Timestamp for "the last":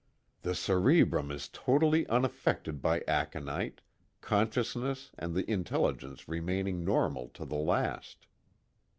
7.45-8.25